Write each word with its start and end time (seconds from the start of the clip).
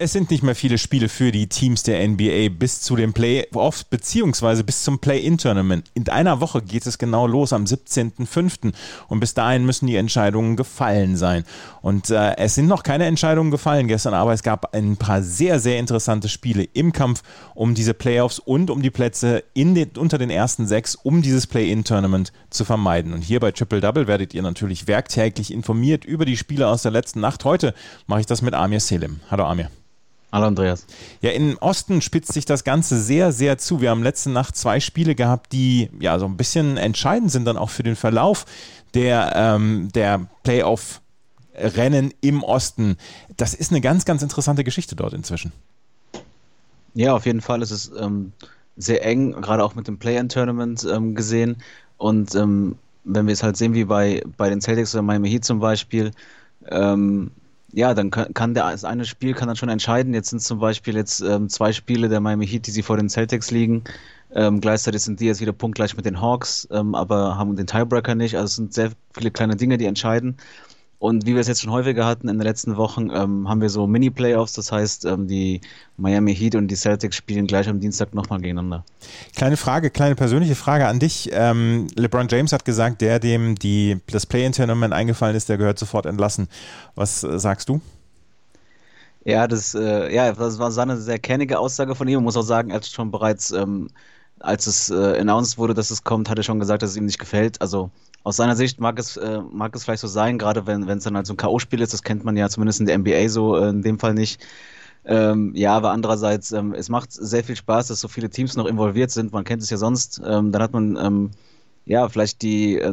Es 0.00 0.12
sind 0.12 0.30
nicht 0.30 0.44
mehr 0.44 0.54
viele 0.54 0.78
Spiele 0.78 1.08
für 1.08 1.32
die 1.32 1.48
Teams 1.48 1.82
der 1.82 2.06
NBA 2.06 2.50
bis 2.50 2.82
zu 2.82 2.94
den 2.94 3.12
Playoffs 3.12 3.82
beziehungsweise 3.82 4.62
bis 4.62 4.84
zum 4.84 5.00
Play-In-Tournament. 5.00 5.90
In 5.94 6.08
einer 6.08 6.40
Woche 6.40 6.62
geht 6.62 6.86
es 6.86 6.98
genau 6.98 7.26
los 7.26 7.52
am 7.52 7.64
17.05. 7.64 8.74
und 9.08 9.18
bis 9.18 9.34
dahin 9.34 9.66
müssen 9.66 9.88
die 9.88 9.96
Entscheidungen 9.96 10.54
gefallen 10.54 11.16
sein. 11.16 11.42
Und 11.82 12.10
äh, 12.10 12.36
es 12.36 12.54
sind 12.54 12.68
noch 12.68 12.84
keine 12.84 13.06
Entscheidungen 13.06 13.50
gefallen 13.50 13.88
gestern, 13.88 14.14
aber 14.14 14.32
es 14.32 14.44
gab 14.44 14.72
ein 14.72 14.96
paar 14.98 15.20
sehr, 15.20 15.58
sehr 15.58 15.80
interessante 15.80 16.28
Spiele 16.28 16.62
im 16.62 16.92
Kampf 16.92 17.24
um 17.56 17.74
diese 17.74 17.92
Playoffs 17.92 18.38
und 18.38 18.70
um 18.70 18.82
die 18.82 18.90
Plätze 18.90 19.42
in 19.52 19.74
den, 19.74 19.90
unter 19.96 20.16
den 20.16 20.30
ersten 20.30 20.68
sechs, 20.68 20.94
um 20.94 21.22
dieses 21.22 21.48
Play-In-Tournament 21.48 22.32
zu 22.50 22.64
vermeiden. 22.64 23.14
Und 23.14 23.22
hier 23.22 23.40
bei 23.40 23.50
Triple 23.50 23.80
Double 23.80 24.06
werdet 24.06 24.32
ihr 24.32 24.42
natürlich 24.42 24.86
werktäglich 24.86 25.52
informiert 25.52 26.04
über 26.04 26.24
die 26.24 26.36
Spiele 26.36 26.68
aus 26.68 26.82
der 26.82 26.92
letzten 26.92 27.18
Nacht. 27.18 27.44
Heute 27.44 27.74
mache 28.06 28.20
ich 28.20 28.26
das 28.26 28.42
mit 28.42 28.54
Amir 28.54 28.78
Selim. 28.78 29.18
Hallo 29.28 29.44
Amir. 29.44 29.70
Hallo 30.30 30.46
Andreas. 30.46 30.86
Ja, 31.22 31.30
im 31.30 31.56
Osten 31.58 32.02
spitzt 32.02 32.34
sich 32.34 32.44
das 32.44 32.62
Ganze 32.62 33.00
sehr, 33.00 33.32
sehr 33.32 33.56
zu. 33.56 33.80
Wir 33.80 33.90
haben 33.90 34.02
letzte 34.02 34.28
Nacht 34.28 34.56
zwei 34.56 34.78
Spiele 34.78 35.14
gehabt, 35.14 35.52
die 35.52 35.88
ja 36.00 36.18
so 36.18 36.26
ein 36.26 36.36
bisschen 36.36 36.76
entscheidend 36.76 37.32
sind 37.32 37.46
dann 37.46 37.56
auch 37.56 37.70
für 37.70 37.82
den 37.82 37.96
Verlauf 37.96 38.44
der, 38.92 39.32
ähm, 39.34 39.88
der 39.94 40.26
Playoff-Rennen 40.42 42.12
im 42.20 42.42
Osten. 42.42 42.98
Das 43.38 43.54
ist 43.54 43.70
eine 43.70 43.80
ganz, 43.80 44.04
ganz 44.04 44.22
interessante 44.22 44.64
Geschichte 44.64 44.96
dort 44.96 45.14
inzwischen. 45.14 45.52
Ja, 46.92 47.14
auf 47.14 47.24
jeden 47.24 47.40
Fall 47.40 47.62
ist 47.62 47.70
es 47.70 47.90
ähm, 47.98 48.32
sehr 48.76 49.06
eng, 49.06 49.32
gerade 49.32 49.64
auch 49.64 49.74
mit 49.74 49.88
dem 49.88 49.98
Play-In-Tournament 49.98 50.86
ähm, 50.90 51.14
gesehen. 51.14 51.56
Und 51.96 52.34
ähm, 52.34 52.76
wenn 53.04 53.26
wir 53.26 53.32
es 53.32 53.42
halt 53.42 53.56
sehen, 53.56 53.72
wie 53.72 53.84
bei, 53.84 54.22
bei 54.36 54.50
den 54.50 54.60
Celtics 54.60 54.94
oder 54.94 55.02
Miami 55.02 55.30
Heat 55.30 55.44
zum 55.46 55.60
Beispiel, 55.60 56.10
ähm, 56.66 57.30
ja, 57.72 57.94
dann 57.94 58.10
kann, 58.10 58.32
kann 58.34 58.54
der, 58.54 58.70
das 58.70 58.84
eine 58.84 59.04
Spiel 59.04 59.34
kann 59.34 59.48
dann 59.48 59.56
schon 59.56 59.68
entscheiden. 59.68 60.14
Jetzt 60.14 60.30
sind 60.30 60.40
zum 60.40 60.58
Beispiel 60.58 60.96
jetzt 60.96 61.20
ähm, 61.20 61.48
zwei 61.48 61.72
Spiele 61.72 62.08
der 62.08 62.20
Miami 62.20 62.46
Heat, 62.46 62.66
die 62.66 62.70
sie 62.70 62.82
vor 62.82 62.96
den 62.96 63.08
Celtics 63.08 63.50
liegen. 63.50 63.84
Ähm, 64.34 64.60
gleichzeitig 64.60 65.02
sind 65.02 65.20
die 65.20 65.26
jetzt 65.26 65.40
wieder 65.40 65.52
punktgleich 65.52 65.96
mit 65.96 66.04
den 66.04 66.20
Hawks, 66.20 66.68
ähm, 66.70 66.94
aber 66.94 67.38
haben 67.38 67.56
den 67.56 67.66
Tiebreaker 67.66 68.14
nicht. 68.14 68.36
Also 68.36 68.46
es 68.46 68.56
sind 68.56 68.74
sehr 68.74 68.92
viele 69.12 69.30
kleine 69.30 69.56
Dinge, 69.56 69.78
die 69.78 69.86
entscheiden. 69.86 70.36
Und 71.00 71.26
wie 71.26 71.34
wir 71.34 71.40
es 71.40 71.46
jetzt 71.46 71.62
schon 71.62 71.70
häufiger 71.70 72.04
hatten 72.06 72.28
in 72.28 72.38
den 72.38 72.44
letzten 72.44 72.76
Wochen, 72.76 73.10
ähm, 73.10 73.48
haben 73.48 73.60
wir 73.60 73.70
so 73.70 73.86
Mini-Playoffs. 73.86 74.54
Das 74.54 74.72
heißt, 74.72 75.04
ähm, 75.04 75.28
die 75.28 75.60
Miami 75.96 76.34
Heat 76.34 76.56
und 76.56 76.66
die 76.66 76.74
Celtics 76.74 77.14
spielen 77.14 77.46
gleich 77.46 77.68
am 77.68 77.78
Dienstag 77.78 78.14
nochmal 78.14 78.40
gegeneinander. 78.40 78.84
Kleine 79.36 79.56
Frage, 79.56 79.90
kleine 79.90 80.16
persönliche 80.16 80.56
Frage 80.56 80.88
an 80.88 80.98
dich. 80.98 81.30
Ähm, 81.32 81.86
LeBron 81.94 82.26
James 82.28 82.52
hat 82.52 82.64
gesagt, 82.64 83.00
der, 83.00 83.20
dem 83.20 83.54
die, 83.54 83.98
das 84.10 84.26
Play-In-Tournament 84.26 84.92
eingefallen 84.92 85.36
ist, 85.36 85.48
der 85.48 85.56
gehört 85.56 85.78
sofort 85.78 86.04
entlassen. 86.04 86.48
Was 86.96 87.22
äh, 87.22 87.38
sagst 87.38 87.68
du? 87.68 87.80
Ja, 89.24 89.46
das, 89.46 89.74
äh, 89.74 90.12
ja, 90.12 90.32
das 90.32 90.58
war 90.58 90.76
eine 90.76 90.96
sehr 90.96 91.20
kernige 91.20 91.60
Aussage 91.60 91.94
von 91.94 92.08
ihm. 92.08 92.14
Man 92.14 92.24
muss 92.24 92.36
auch 92.36 92.42
sagen, 92.42 92.70
er 92.70 92.76
hat 92.76 92.86
schon 92.86 93.12
bereits, 93.12 93.52
ähm, 93.52 93.88
als 94.40 94.66
es 94.66 94.90
äh, 94.90 95.18
announced 95.20 95.58
wurde, 95.58 95.74
dass 95.74 95.90
es 95.90 96.04
kommt, 96.04 96.28
hat 96.28 96.38
er 96.38 96.44
schon 96.44 96.60
gesagt, 96.60 96.82
dass 96.82 96.90
es 96.90 96.96
ihm 96.96 97.06
nicht 97.06 97.18
gefällt. 97.18 97.60
Also 97.60 97.90
aus 98.24 98.36
seiner 98.36 98.56
Sicht 98.56 98.80
mag 98.80 98.98
es, 98.98 99.16
äh, 99.16 99.40
mag 99.52 99.74
es 99.74 99.84
vielleicht 99.84 100.00
so 100.00 100.08
sein, 100.08 100.38
gerade 100.38 100.66
wenn 100.66 100.88
es 100.88 101.04
dann 101.04 101.16
halt 101.16 101.26
so 101.26 101.34
ein 101.34 101.36
K.O.-Spiel 101.36 101.80
ist, 101.80 101.92
das 101.92 102.02
kennt 102.02 102.24
man 102.24 102.36
ja 102.36 102.48
zumindest 102.48 102.80
in 102.80 102.86
der 102.86 102.98
NBA 102.98 103.28
so 103.28 103.56
äh, 103.56 103.68
in 103.68 103.82
dem 103.82 103.98
Fall 103.98 104.14
nicht. 104.14 104.40
Ähm, 105.04 105.52
ja, 105.54 105.74
aber 105.74 105.92
andererseits, 105.92 106.52
ähm, 106.52 106.74
es 106.74 106.88
macht 106.90 107.12
sehr 107.12 107.42
viel 107.42 107.56
Spaß, 107.56 107.86
dass 107.86 108.00
so 108.00 108.08
viele 108.08 108.28
Teams 108.28 108.56
noch 108.56 108.66
involviert 108.66 109.10
sind. 109.10 109.32
Man 109.32 109.44
kennt 109.44 109.62
es 109.62 109.70
ja 109.70 109.78
sonst. 109.78 110.20
Ähm, 110.24 110.52
dann 110.52 110.62
hat 110.62 110.72
man 110.72 110.96
ähm, 110.96 111.30
ja 111.86 112.08
vielleicht 112.08 112.42
die 112.42 112.78
äh, 112.78 112.92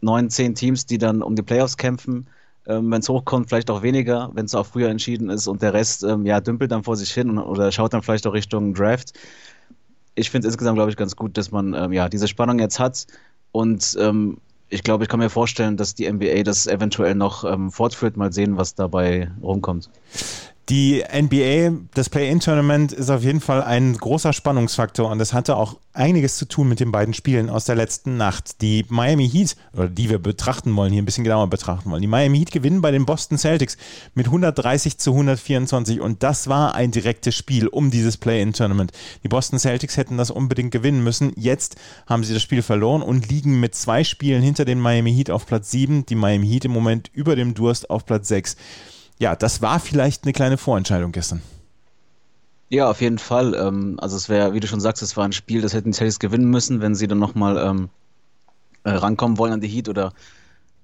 neun, 0.00 0.30
zehn 0.30 0.54
Teams, 0.56 0.86
die 0.86 0.98
dann 0.98 1.22
um 1.22 1.36
die 1.36 1.42
Playoffs 1.42 1.76
kämpfen. 1.76 2.26
Ähm, 2.66 2.90
wenn 2.90 3.00
es 3.00 3.08
hochkommt, 3.08 3.48
vielleicht 3.48 3.70
auch 3.70 3.82
weniger, 3.82 4.30
wenn 4.34 4.46
es 4.46 4.54
auch 4.54 4.66
früher 4.66 4.88
entschieden 4.88 5.30
ist 5.30 5.46
und 5.48 5.62
der 5.62 5.72
Rest 5.74 6.04
ähm, 6.04 6.26
ja 6.26 6.40
dümpelt 6.40 6.70
dann 6.70 6.84
vor 6.84 6.96
sich 6.96 7.12
hin 7.12 7.38
oder 7.38 7.72
schaut 7.72 7.92
dann 7.92 8.02
vielleicht 8.02 8.26
auch 8.26 8.34
Richtung 8.34 8.74
Draft. 8.74 9.12
Ich 10.14 10.30
finde 10.30 10.46
es 10.46 10.54
insgesamt, 10.54 10.76
glaube 10.76 10.90
ich, 10.90 10.96
ganz 10.96 11.16
gut, 11.16 11.38
dass 11.38 11.50
man 11.50 11.92
ja 11.92 12.08
diese 12.08 12.28
Spannung 12.28 12.58
jetzt 12.58 12.78
hat 12.78 13.06
und 13.50 13.96
ich 14.72 14.82
glaube, 14.82 15.04
ich 15.04 15.10
kann 15.10 15.20
mir 15.20 15.28
vorstellen, 15.28 15.76
dass 15.76 15.94
die 15.94 16.10
NBA 16.10 16.44
das 16.44 16.66
eventuell 16.66 17.14
noch 17.14 17.44
ähm, 17.44 17.70
fortführt. 17.70 18.16
Mal 18.16 18.32
sehen, 18.32 18.56
was 18.56 18.74
dabei 18.74 19.30
rumkommt. 19.42 19.90
Die 20.72 21.04
NBA, 21.04 21.80
das 21.92 22.08
Play-In-Tournament 22.08 22.92
ist 22.92 23.10
auf 23.10 23.22
jeden 23.22 23.42
Fall 23.42 23.62
ein 23.62 23.94
großer 23.94 24.32
Spannungsfaktor 24.32 25.10
und 25.10 25.20
es 25.20 25.34
hatte 25.34 25.54
auch 25.54 25.76
einiges 25.92 26.38
zu 26.38 26.46
tun 26.46 26.66
mit 26.66 26.80
den 26.80 26.90
beiden 26.90 27.12
Spielen 27.12 27.50
aus 27.50 27.66
der 27.66 27.74
letzten 27.74 28.16
Nacht. 28.16 28.62
Die 28.62 28.86
Miami 28.88 29.28
Heat, 29.28 29.54
oder 29.74 29.90
die 29.90 30.08
wir 30.08 30.18
betrachten 30.18 30.74
wollen, 30.74 30.90
hier 30.90 31.02
ein 31.02 31.04
bisschen 31.04 31.24
genauer 31.24 31.48
betrachten 31.48 31.90
wollen. 31.90 32.00
Die 32.00 32.08
Miami 32.08 32.38
Heat 32.38 32.52
gewinnen 32.52 32.80
bei 32.80 32.90
den 32.90 33.04
Boston 33.04 33.36
Celtics 33.36 33.76
mit 34.14 34.28
130 34.28 34.96
zu 34.96 35.10
124 35.10 36.00
und 36.00 36.22
das 36.22 36.48
war 36.48 36.74
ein 36.74 36.90
direktes 36.90 37.36
Spiel 37.36 37.68
um 37.68 37.90
dieses 37.90 38.16
Play-In-Tournament. 38.16 38.92
Die 39.24 39.28
Boston 39.28 39.58
Celtics 39.58 39.98
hätten 39.98 40.16
das 40.16 40.30
unbedingt 40.30 40.70
gewinnen 40.70 41.04
müssen. 41.04 41.34
Jetzt 41.36 41.76
haben 42.06 42.24
sie 42.24 42.32
das 42.32 42.40
Spiel 42.40 42.62
verloren 42.62 43.02
und 43.02 43.28
liegen 43.28 43.60
mit 43.60 43.74
zwei 43.74 44.04
Spielen 44.04 44.40
hinter 44.40 44.64
den 44.64 44.80
Miami 44.80 45.12
Heat 45.12 45.28
auf 45.30 45.44
Platz 45.44 45.70
7. 45.70 46.06
Die 46.06 46.14
Miami 46.14 46.48
Heat 46.48 46.64
im 46.64 46.72
Moment 46.72 47.10
über 47.12 47.36
dem 47.36 47.52
Durst 47.52 47.90
auf 47.90 48.06
Platz 48.06 48.28
6 48.28 48.56
ja, 49.22 49.36
das 49.36 49.62
war 49.62 49.78
vielleicht 49.78 50.24
eine 50.24 50.32
kleine 50.32 50.58
Vorentscheidung 50.58 51.12
gestern. 51.12 51.40
Ja, 52.70 52.90
auf 52.90 53.00
jeden 53.00 53.18
Fall. 53.18 53.54
Ähm, 53.54 53.96
also 54.00 54.16
es 54.16 54.28
wäre, 54.28 54.52
wie 54.52 54.58
du 54.58 54.66
schon 54.66 54.80
sagst, 54.80 55.00
es 55.00 55.16
war 55.16 55.24
ein 55.24 55.32
Spiel, 55.32 55.60
das 55.62 55.74
hätten 55.74 55.92
die 55.92 55.96
Celtics 55.96 56.18
gewinnen 56.18 56.50
müssen, 56.50 56.80
wenn 56.80 56.96
sie 56.96 57.06
dann 57.06 57.20
nochmal 57.20 57.56
ähm, 57.56 57.88
äh, 58.82 58.90
rankommen 58.90 59.38
wollen 59.38 59.52
an 59.52 59.60
die 59.60 59.68
Heat 59.68 59.88
oder, 59.88 60.12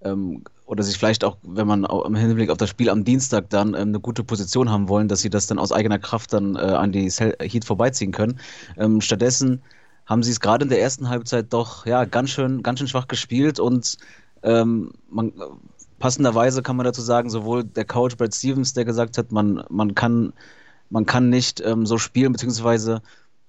ähm, 0.02 0.44
oder 0.66 0.84
sich 0.84 0.98
vielleicht 0.98 1.24
auch, 1.24 1.36
wenn 1.42 1.66
man 1.66 1.84
im 1.84 2.14
Hinblick 2.14 2.50
auf 2.50 2.58
das 2.58 2.70
Spiel 2.70 2.90
am 2.90 3.02
Dienstag 3.02 3.50
dann 3.50 3.74
ähm, 3.74 3.88
eine 3.88 3.98
gute 3.98 4.22
Position 4.22 4.70
haben 4.70 4.88
wollen, 4.88 5.08
dass 5.08 5.20
sie 5.20 5.30
das 5.30 5.48
dann 5.48 5.58
aus 5.58 5.72
eigener 5.72 5.98
Kraft 5.98 6.32
dann 6.32 6.54
äh, 6.54 6.60
an 6.60 6.92
die 6.92 7.10
Heat 7.10 7.64
vorbeiziehen 7.64 8.12
können. 8.12 8.38
Ähm, 8.76 9.00
stattdessen 9.00 9.62
haben 10.06 10.22
sie 10.22 10.30
es 10.30 10.38
gerade 10.38 10.62
in 10.62 10.68
der 10.68 10.80
ersten 10.80 11.08
Halbzeit 11.08 11.52
doch 11.52 11.86
ja 11.86 12.04
ganz 12.04 12.30
schön, 12.30 12.62
ganz 12.62 12.78
schön 12.78 12.88
schwach 12.88 13.08
gespielt 13.08 13.58
und 13.58 13.98
ähm, 14.44 14.92
man 15.10 15.32
passenderweise 15.98 16.62
kann 16.62 16.76
man 16.76 16.84
dazu 16.84 17.02
sagen, 17.02 17.30
sowohl 17.30 17.64
der 17.64 17.84
Coach 17.84 18.16
Brad 18.16 18.34
Stevens, 18.34 18.72
der 18.72 18.84
gesagt 18.84 19.18
hat, 19.18 19.32
man, 19.32 19.64
man 19.68 19.94
kann, 19.94 20.32
man 20.90 21.06
kann 21.06 21.28
nicht 21.28 21.60
ähm, 21.60 21.86
so 21.86 21.98
spielen, 21.98 22.32
beziehungsweise 22.32 23.02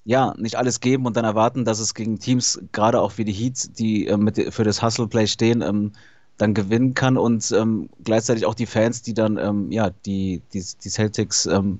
ja, 0.06 0.34
nicht 0.38 0.56
alles 0.56 0.80
geben 0.80 1.06
und 1.06 1.18
dann 1.18 1.26
erwarten, 1.26 1.66
dass 1.66 1.80
es 1.80 1.94
gegen 1.94 2.20
Teams, 2.20 2.60
gerade 2.72 3.00
auch 3.02 3.18
wie 3.18 3.26
die 3.26 3.34
Heats, 3.34 3.72
die 3.72 4.08
äh, 4.08 4.18
mit, 4.18 4.54
für 4.54 4.64
das 4.64 4.82
Hustle-Play 4.82 5.28
stehen, 5.28 5.62
ähm, 5.62 5.92
dann 6.38 6.54
gewinnen 6.54 6.94
kann 6.94 7.18
und 7.18 7.52
ähm, 7.52 7.90
gleichzeitig 8.04 8.46
auch 8.46 8.56
die 8.56 8.66
Fans, 8.66 9.02
die 9.02 9.14
dann 9.14 9.38
ähm, 9.38 9.72
ja, 9.72 9.92
die, 10.06 10.42
die, 10.54 10.64
die 10.84 10.90
Celtics 10.90 11.46
ähm, 11.46 11.80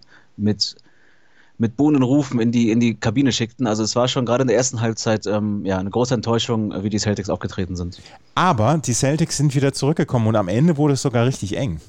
mit 1.60 1.76
Bohnenrufen 1.76 2.40
in 2.40 2.52
die, 2.52 2.72
in 2.72 2.80
die 2.80 2.96
Kabine 2.96 3.32
schickten. 3.34 3.68
Also 3.68 3.84
es 3.84 3.96
war 3.96 4.08
schon 4.08 4.26
gerade 4.26 4.44
in 4.44 4.48
der 4.48 4.56
ersten 4.56 4.80
Halbzeit 4.80 5.28
ähm, 5.28 5.66
ja, 5.66 5.78
eine 5.78 5.90
große 5.90 6.14
Enttäuschung, 6.14 6.74
wie 6.84 6.90
die 6.90 7.00
Celtics 7.00 7.30
aufgetreten 7.30 7.76
sind. 7.76 8.02
Aber 8.34 8.78
die 8.78 8.94
Celtics 8.94 9.38
sind 9.38 9.54
wieder 9.54 9.74
zurückgekommen 9.74 10.28
und 10.28 10.38
am 10.38 10.48
Ende 10.48 10.78
wurde 10.78 10.94
es 10.94 11.02
sogar 11.02 11.26
richtig 11.26 11.58
eng. 11.58 11.82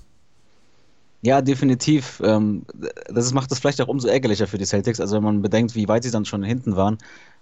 Ja, 1.22 1.40
definitiv. 1.40 2.20
Ähm, 2.24 2.66
das 3.08 3.32
macht 3.32 3.52
es 3.52 3.60
vielleicht 3.60 3.80
auch 3.80 3.88
umso 3.88 4.08
ärgerlicher 4.08 4.48
für 4.48 4.58
die 4.58 4.64
Celtics. 4.64 5.00
Also 5.00 5.16
wenn 5.16 5.22
man 5.22 5.40
bedenkt, 5.40 5.76
wie 5.76 5.86
weit 5.86 6.02
sie 6.02 6.10
dann 6.10 6.24
schon 6.24 6.42
hinten 6.42 6.74
waren. 6.74 6.98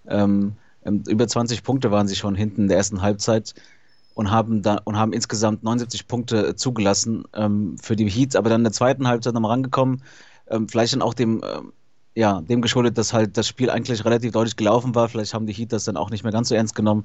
Ähm, 0.07 0.53
ähm 0.85 1.05
über 1.09 1.27
20 1.27 1.63
Punkte 1.63 1.91
waren 1.91 2.09
sie 2.09 2.17
schon 2.17 2.35
hinten 2.35 2.63
in 2.63 2.69
der 2.69 2.77
ersten 2.77 3.01
Halbzeit 3.01 3.55
und 4.13 4.31
haben 4.31 4.61
da 4.61 4.81
und 4.85 4.99
haben 4.99 5.15
insgesamt 5.15 5.63
79 5.63 6.07
Punkte 6.09 6.57
zugelassen 6.57 7.25
ähm, 7.33 7.79
für 7.81 7.97
die 7.97 8.11
Heats, 8.11 8.37
aber 8.37 8.51
dann 8.51 8.61
in 8.61 8.65
der 8.65 8.73
zweiten 8.73 9.09
Halbzeit 9.09 9.33
nochmal 9.33 9.53
rangekommen. 9.53 10.03
Ähm, 10.51 10.69
vielleicht 10.69 10.93
dann 10.93 11.03
auch 11.03 11.15
dem 11.15 11.43
ja, 12.19 12.41
dem 12.41 12.63
geschuldet, 12.63 12.99
dass 12.99 13.13
halt 13.13 13.37
das 13.37 13.47
Spiel 13.47 13.71
eigentlich 13.71 14.05
relativ 14.05 14.33
deutlich 14.33 14.57
gelaufen 14.57 14.93
war. 14.97 15.09
Vielleicht 15.09 15.35
haben 15.35 15.47
die 15.47 15.53
Heat 15.53 15.73
das 15.73 15.85
dann 15.85 15.97
auch 15.97 16.11
nicht 16.11 16.25
mehr 16.25 16.33
ganz 16.33 16.49
so 16.49 16.57
ernst 16.57 16.75
genommen. 16.75 17.05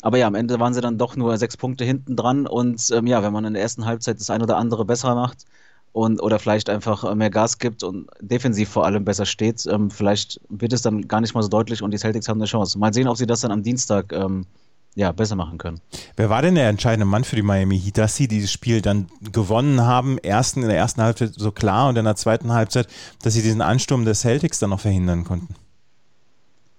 Aber 0.00 0.16
ja, 0.16 0.26
am 0.26 0.34
Ende 0.34 0.58
waren 0.58 0.72
sie 0.72 0.80
dann 0.80 0.96
doch 0.96 1.14
nur 1.14 1.36
sechs 1.36 1.58
Punkte 1.58 1.84
hinten 1.84 2.16
dran. 2.16 2.46
Und 2.46 2.90
ähm, 2.90 3.06
ja, 3.06 3.22
wenn 3.22 3.34
man 3.34 3.44
in 3.44 3.52
der 3.52 3.62
ersten 3.62 3.84
Halbzeit 3.84 4.18
das 4.18 4.30
ein 4.30 4.42
oder 4.42 4.56
andere 4.56 4.86
besser 4.86 5.14
macht 5.14 5.44
und 5.92 6.22
oder 6.22 6.38
vielleicht 6.38 6.70
einfach 6.70 7.14
mehr 7.14 7.28
Gas 7.28 7.58
gibt 7.58 7.82
und 7.82 8.08
defensiv 8.20 8.70
vor 8.70 8.86
allem 8.86 9.04
besser 9.04 9.26
steht, 9.26 9.66
ähm, 9.66 9.90
vielleicht 9.90 10.40
wird 10.48 10.72
es 10.72 10.80
dann 10.80 11.06
gar 11.06 11.20
nicht 11.20 11.34
mal 11.34 11.42
so 11.42 11.50
deutlich 11.50 11.82
und 11.82 11.90
die 11.90 11.98
Celtics 11.98 12.26
haben 12.26 12.38
eine 12.38 12.46
Chance. 12.46 12.78
Mal 12.78 12.94
sehen, 12.94 13.08
ob 13.08 13.18
sie 13.18 13.26
das 13.26 13.42
dann 13.42 13.52
am 13.52 13.62
Dienstag 13.62 14.10
ähm, 14.14 14.46
ja, 14.94 15.12
besser 15.12 15.36
machen 15.36 15.58
können. 15.58 15.80
Wer 16.16 16.30
war 16.30 16.42
denn 16.42 16.56
der 16.56 16.68
entscheidende 16.68 17.06
Mann 17.06 17.24
für 17.24 17.36
die 17.36 17.42
Miami 17.42 17.78
Heat, 17.78 17.98
dass 17.98 18.16
sie 18.16 18.28
dieses 18.28 18.50
Spiel 18.50 18.82
dann 18.82 19.08
gewonnen 19.32 19.82
haben? 19.82 20.18
Ersten, 20.18 20.62
in 20.62 20.68
der 20.68 20.76
ersten 20.76 21.02
Halbzeit 21.02 21.32
so 21.36 21.52
klar 21.52 21.88
und 21.88 21.96
in 21.96 22.04
der 22.04 22.16
zweiten 22.16 22.52
Halbzeit, 22.52 22.88
dass 23.22 23.34
sie 23.34 23.42
diesen 23.42 23.62
Ansturm 23.62 24.04
der 24.04 24.14
Celtics 24.14 24.58
dann 24.58 24.70
noch 24.70 24.80
verhindern 24.80 25.24
konnten? 25.24 25.54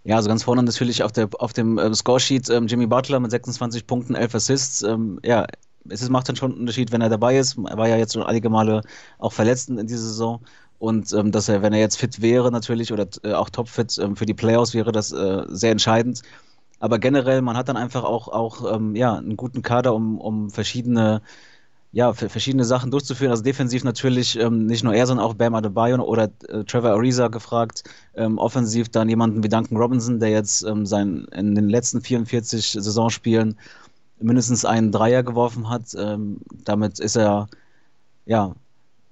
Ja, 0.03 0.15
also 0.15 0.29
ganz 0.29 0.43
vorne 0.43 0.63
natürlich 0.63 1.03
auf, 1.03 1.11
der, 1.11 1.29
auf 1.37 1.53
dem 1.53 1.77
äh, 1.77 1.93
Scoresheet 1.93 2.49
ähm, 2.49 2.67
Jimmy 2.67 2.87
Butler 2.87 3.19
mit 3.19 3.31
26 3.31 3.85
Punkten, 3.85 4.15
11 4.15 4.35
Assists. 4.35 4.81
Ähm, 4.81 5.19
ja, 5.23 5.45
es 5.89 6.07
macht 6.09 6.27
dann 6.27 6.35
schon 6.35 6.51
einen 6.51 6.61
Unterschied, 6.61 6.91
wenn 6.91 7.01
er 7.01 7.09
dabei 7.09 7.37
ist. 7.37 7.57
Er 7.57 7.77
war 7.77 7.87
ja 7.87 7.97
jetzt 7.97 8.13
schon 8.13 8.23
einige 8.23 8.49
Male 8.49 8.81
auch 9.19 9.33
verletzt 9.33 9.69
in 9.69 9.87
dieser 9.87 10.01
Saison. 10.01 10.41
Und 10.79 11.13
ähm, 11.13 11.31
dass 11.31 11.47
er, 11.47 11.61
wenn 11.61 11.73
er 11.73 11.79
jetzt 11.79 11.97
fit 11.97 12.21
wäre 12.23 12.51
natürlich 12.51 12.91
oder 12.91 13.07
äh, 13.23 13.33
auch 13.33 13.51
topfit 13.51 13.97
ähm, 13.99 14.15
für 14.15 14.25
die 14.25 14.33
Playoffs, 14.33 14.73
wäre 14.73 14.91
das 14.91 15.11
äh, 15.11 15.43
sehr 15.47 15.71
entscheidend. 15.71 16.23
Aber 16.81 16.99
generell, 16.99 17.41
man 17.41 17.55
hat 17.55 17.69
dann 17.69 17.77
einfach 17.77 18.03
auch, 18.03 18.27
auch 18.27 18.75
ähm, 18.75 18.95
ja, 18.95 19.15
einen 19.15 19.37
guten 19.37 19.61
Kader, 19.61 19.93
um, 19.93 20.19
um 20.19 20.49
verschiedene 20.49 21.21
ja, 21.93 22.13
verschiedene 22.13 22.63
Sachen 22.63 22.89
durchzuführen. 22.89 23.31
Also 23.31 23.43
defensiv 23.43 23.83
natürlich 23.83 24.39
ähm, 24.39 24.65
nicht 24.65 24.83
nur 24.83 24.93
er, 24.93 25.05
sondern 25.07 25.25
auch 25.25 25.33
Bam 25.33 25.55
Adebayo 25.55 26.01
oder 26.01 26.29
äh, 26.47 26.63
Trevor 26.63 26.91
Ariza 26.91 27.27
gefragt. 27.27 27.83
Ähm, 28.15 28.37
offensiv 28.37 28.89
dann 28.89 29.09
jemanden 29.09 29.43
wie 29.43 29.49
Duncan 29.49 29.77
Robinson, 29.77 30.19
der 30.19 30.29
jetzt 30.29 30.63
ähm, 30.63 30.85
sein, 30.85 31.25
in 31.33 31.53
den 31.53 31.69
letzten 31.69 32.01
44 32.01 32.77
Saisonspielen 32.79 33.57
mindestens 34.21 34.63
einen 34.63 34.91
Dreier 34.91 35.23
geworfen 35.23 35.69
hat. 35.69 35.93
Ähm, 35.97 36.37
damit 36.63 36.99
ist 36.99 37.17
er, 37.17 37.49
ja, 38.25 38.55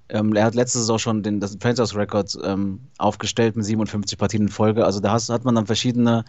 ähm, 0.08 0.34
er 0.34 0.44
hat 0.44 0.54
letzte 0.54 0.78
Saison 0.78 0.98
schon 0.98 1.22
den, 1.22 1.38
das 1.38 1.58
Franchise-Record 1.60 2.38
ähm, 2.42 2.80
aufgestellt 2.96 3.56
mit 3.56 3.66
57 3.66 4.16
Partien 4.18 4.42
in 4.44 4.48
Folge. 4.48 4.86
Also 4.86 5.00
da 5.00 5.12
hast, 5.12 5.28
hat 5.28 5.44
man 5.44 5.54
dann 5.54 5.66
verschiedene 5.66 6.24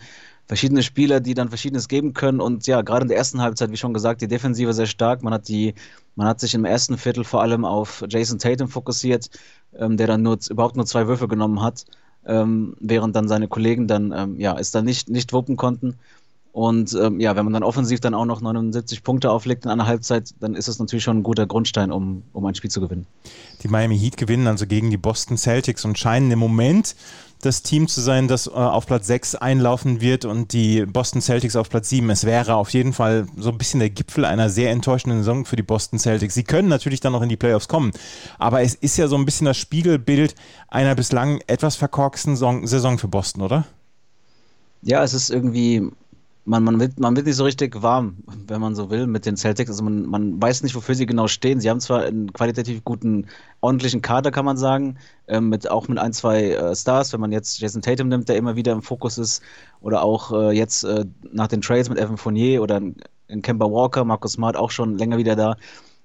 verschiedene 0.48 0.84
Spieler, 0.84 1.20
die 1.20 1.34
dann 1.34 1.50
Verschiedenes 1.50 1.88
geben 1.88 2.14
können. 2.14 2.42
Und 2.42 2.68
ja, 2.68 2.82
gerade 2.82 3.04
in 3.04 3.08
der 3.08 3.18
ersten 3.18 3.42
Halbzeit, 3.42 3.72
wie 3.72 3.78
schon 3.78 3.94
gesagt, 3.94 4.22
die 4.22 4.28
Defensive 4.28 4.74
sehr 4.74 4.86
stark. 4.86 5.24
Man 5.24 5.34
hat 5.34 5.48
die, 5.48 5.74
man 6.16 6.28
hat 6.28 6.40
sich 6.40 6.54
im 6.54 6.66
ersten 6.66 6.98
Viertel 6.98 7.24
vor 7.24 7.42
allem 7.42 7.66
auf 7.66 8.04
Jason 8.10 8.40
Tatum 8.40 8.68
fokussiert, 8.68 9.30
ähm, 9.78 9.98
der 9.98 10.08
dann 10.08 10.22
nur 10.24 10.38
überhaupt 10.50 10.76
nur 10.76 10.86
zwei 10.86 11.08
Würfe 11.08 11.28
genommen 11.28 11.62
hat, 11.62 11.86
ähm, 12.26 12.76
während 12.80 13.16
dann 13.16 13.28
seine 13.28 13.48
Kollegen 13.48 13.88
dann 13.88 14.14
ähm, 14.16 14.40
ja 14.40 14.58
es 14.58 14.72
dann 14.72 14.86
nicht 14.86 15.10
nicht 15.10 15.34
wuppen 15.34 15.58
konnten. 15.58 15.96
Und 16.54 16.94
ähm, 17.02 17.20
ja, 17.20 17.36
wenn 17.36 17.46
man 17.46 17.54
dann 17.54 17.64
offensiv 17.64 18.02
dann 18.02 18.14
auch 18.14 18.26
noch 18.26 18.42
79 18.42 19.04
Punkte 19.04 19.32
auflegt 19.32 19.64
in 19.64 19.72
einer 19.72 19.88
Halbzeit, 19.88 20.32
dann 20.42 20.56
ist 20.56 20.68
es 20.68 20.80
natürlich 20.80 21.04
schon 21.04 21.20
ein 21.20 21.24
guter 21.24 21.48
Grundstein, 21.48 21.92
um, 21.92 22.24
um 22.34 22.46
ein 22.46 22.56
Spiel 22.56 22.70
zu 22.70 22.82
gewinnen. 22.82 23.08
Die 23.64 23.70
Miami 23.70 23.98
Heat 23.98 24.18
gewinnen 24.18 24.48
also 24.48 24.68
gegen 24.68 24.90
die 24.90 24.98
Boston 24.98 25.38
Celtics 25.38 25.86
und 25.86 25.98
scheinen 25.98 26.30
im 26.30 26.40
Moment 26.40 26.96
das 27.42 27.64
Team 27.64 27.88
zu 27.88 28.02
sein, 28.02 28.28
das 28.28 28.48
äh, 28.48 28.52
auf 28.52 28.86
Platz 28.86 29.08
6 29.08 29.36
einlaufen 29.36 30.02
wird 30.02 30.26
und 30.26 30.54
die 30.54 30.86
Boston 30.86 31.22
Celtics 31.22 31.56
auf 31.56 31.70
Platz 31.70 31.90
7. 31.90 32.10
Es 32.10 32.26
wäre 32.26 32.56
auf 32.56 32.70
jeden 32.70 32.94
Fall 32.94 33.28
so 33.38 33.50
ein 33.50 33.58
bisschen 33.58 33.80
der 33.80 33.90
Gipfel 33.90 34.26
einer 34.26 34.50
sehr 34.50 34.72
enttäuschenden 34.72 35.20
Saison 35.20 35.46
für 35.46 35.56
die 35.56 35.64
Boston 35.64 36.00
Celtics. 36.00 36.34
Sie 36.34 36.44
können 36.44 36.68
natürlich 36.68 37.00
dann 37.00 37.14
noch 37.14 37.22
in 37.22 37.30
die 37.30 37.38
Playoffs 37.38 37.68
kommen, 37.68 37.92
aber 38.40 38.62
es 38.62 38.76
ist 38.76 38.98
ja 38.98 39.08
so 39.08 39.16
ein 39.16 39.26
bisschen 39.26 39.46
das 39.46 39.58
Spiegelbild 39.58 40.36
einer 40.68 40.96
bislang 40.96 41.42
etwas 41.48 41.76
verkorksten 41.76 42.36
Saison 42.36 42.98
für 42.98 43.08
Boston, 43.08 43.42
oder? 43.42 43.66
Ja, 44.84 45.04
es 45.04 45.14
ist 45.14 45.30
irgendwie, 45.30 45.92
man, 46.46 46.64
man, 46.64 46.80
wird, 46.80 47.00
man 47.00 47.16
wird 47.16 47.28
nicht 47.28 47.36
so 47.36 47.44
richtig 47.44 47.82
warm, 47.82 48.18
wenn 48.48 48.62
man 48.62 48.74
so 48.76 48.90
will, 48.90 49.06
mit 49.06 49.26
den 49.26 49.38
Celtics. 49.38 49.70
Also 49.70 49.84
man, 49.84 50.06
man 50.08 50.42
weiß 50.42 50.64
nicht, 50.64 50.76
wofür 50.76 50.96
sie 50.96 51.06
genau 51.06 51.28
stehen. 51.28 51.60
Sie 51.60 51.70
haben 51.70 51.80
zwar 51.80 52.02
einen 52.04 52.34
qualitativ 52.34 52.84
guten, 52.84 53.28
ordentlichen 53.62 54.02
Kader, 54.02 54.32
kann 54.32 54.46
man 54.46 54.58
sagen, 54.58 54.98
ähm, 55.28 55.50
mit, 55.50 55.70
auch 55.70 55.88
mit 55.88 56.00
ein, 56.00 56.14
zwei 56.14 56.52
äh, 56.52 56.76
Stars, 56.76 57.14
wenn 57.14 57.20
man 57.20 57.32
jetzt 57.32 57.60
Jason 57.60 57.82
Tatum 57.82 58.08
nimmt, 58.08 58.28
der 58.28 58.38
immer 58.38 58.56
wieder 58.56 58.72
im 58.72 58.82
Fokus 58.82 59.18
ist, 59.18 59.44
oder 59.82 60.02
auch 60.04 60.32
äh, 60.32 60.52
jetzt 60.52 60.84
äh, 60.84 61.06
nach 61.32 61.48
den 61.48 61.62
Trades 61.62 61.90
mit 61.90 62.00
Evan 62.00 62.18
Fournier 62.18 62.62
oder 62.62 62.82
in 63.28 63.42
Kemba 63.42 63.66
Walker, 63.66 64.04
Marcus 64.04 64.34
Smart 64.34 64.56
auch 64.56 64.72
schon 64.72 64.98
länger 64.98 65.18
wieder 65.18 65.36
da. 65.36 65.56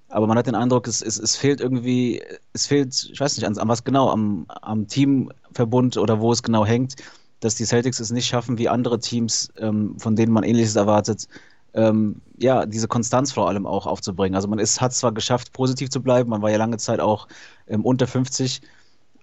Aber 0.09 0.27
man 0.27 0.39
hat 0.39 0.47
den 0.47 0.55
Eindruck, 0.55 0.87
es, 0.87 1.03
es, 1.03 1.19
es 1.19 1.35
fehlt 1.35 1.61
irgendwie, 1.61 2.23
es 2.53 2.67
fehlt, 2.67 3.09
ich 3.11 3.19
weiß 3.19 3.37
nicht, 3.37 3.47
an, 3.47 3.59
an 3.59 3.69
was 3.69 3.85
genau, 3.85 4.11
am, 4.11 4.47
am 4.49 4.87
Teamverbund 4.87 5.97
oder 5.97 6.21
wo 6.21 6.31
es 6.31 6.43
genau 6.43 6.65
hängt 6.65 6.95
dass 7.41 7.55
die 7.55 7.65
Celtics 7.65 8.01
es 8.01 8.11
nicht 8.11 8.27
schaffen, 8.27 8.59
wie 8.59 8.69
andere 8.69 8.99
Teams, 8.99 9.51
ähm, 9.59 9.99
von 9.99 10.17
denen 10.17 10.33
man 10.33 10.45
Ähnliches 10.45 10.77
erwartet, 10.77 11.29
ähm, 11.75 12.23
ja, 12.39 12.65
diese 12.67 12.89
Konstanz 12.89 13.33
vor 13.33 13.49
allem 13.49 13.67
auch 13.67 13.87
aufzubringen. 13.87 14.35
Also 14.35 14.49
man 14.49 14.59
ist, 14.59 14.81
hat 14.81 14.95
zwar 14.95 15.13
geschafft, 15.13 15.53
positiv 15.53 15.91
zu 15.91 16.03
bleiben, 16.03 16.31
man 16.31 16.43
war 16.43 16.51
ja 16.51 16.57
lange 16.57 16.79
Zeit 16.79 17.01
auch 17.01 17.29
ähm, 17.69 17.85
unter 17.85 18.07
50 18.07 18.63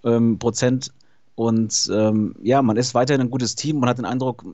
ähm, 0.04 0.38
Prozent 0.38 0.92
und 1.34 1.90
ähm, 1.92 2.36
ja, 2.42 2.62
man 2.62 2.76
ist 2.76 2.94
weiterhin 2.94 3.20
ein 3.20 3.30
gutes 3.30 3.56
Team, 3.56 3.80
man 3.80 3.88
hat 3.88 3.98
den 3.98 4.04
Eindruck, 4.04 4.44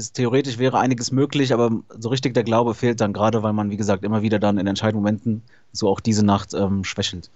ist, 0.00 0.14
theoretisch 0.14 0.58
wäre 0.58 0.78
einiges 0.78 1.12
möglich, 1.12 1.52
aber 1.52 1.70
so 1.98 2.08
richtig 2.08 2.34
der 2.34 2.42
Glaube 2.42 2.74
fehlt 2.74 3.00
dann 3.00 3.12
gerade, 3.12 3.42
weil 3.42 3.52
man, 3.52 3.70
wie 3.70 3.76
gesagt, 3.76 4.02
immer 4.04 4.22
wieder 4.22 4.38
dann 4.38 4.58
in 4.58 4.66
entscheidenden 4.66 5.02
Momenten, 5.02 5.42
so 5.72 5.88
auch 5.88 6.00
diese 6.00 6.24
Nacht, 6.24 6.54
ähm, 6.54 6.82
schwächelt. 6.82 7.30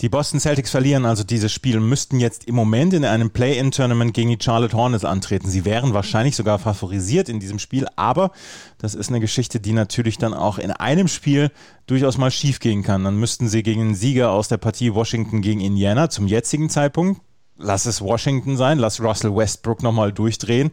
Die 0.00 0.08
Boston 0.08 0.40
Celtics 0.40 0.70
verlieren 0.70 1.06
also 1.06 1.22
dieses 1.22 1.52
Spiel 1.52 1.78
und 1.78 1.88
müssten 1.88 2.18
jetzt 2.18 2.46
im 2.46 2.56
Moment 2.56 2.92
in 2.92 3.04
einem 3.04 3.30
Play-In-Tournament 3.30 4.14
gegen 4.14 4.30
die 4.30 4.38
Charlotte 4.42 4.76
Hornets 4.76 5.04
antreten. 5.04 5.48
Sie 5.48 5.64
wären 5.64 5.94
wahrscheinlich 5.94 6.34
sogar 6.34 6.58
favorisiert 6.58 7.28
in 7.28 7.38
diesem 7.38 7.60
Spiel, 7.60 7.86
aber 7.94 8.32
das 8.78 8.96
ist 8.96 9.10
eine 9.10 9.20
Geschichte, 9.20 9.60
die 9.60 9.72
natürlich 9.72 10.18
dann 10.18 10.34
auch 10.34 10.58
in 10.58 10.72
einem 10.72 11.06
Spiel 11.06 11.52
durchaus 11.86 12.18
mal 12.18 12.32
schief 12.32 12.58
gehen 12.58 12.82
kann. 12.82 13.04
Dann 13.04 13.16
müssten 13.16 13.48
sie 13.48 13.62
gegen 13.62 13.80
den 13.80 13.94
Sieger 13.94 14.32
aus 14.32 14.48
der 14.48 14.56
Partie 14.56 14.92
Washington 14.92 15.40
gegen 15.40 15.60
Indiana 15.60 16.10
zum 16.10 16.26
jetzigen 16.26 16.68
Zeitpunkt, 16.68 17.20
lass 17.62 17.86
es 17.86 18.00
Washington 18.00 18.56
sein, 18.56 18.78
lass 18.78 19.00
Russell 19.00 19.34
Westbrook 19.34 19.82
nochmal 19.82 20.12
durchdrehen 20.12 20.70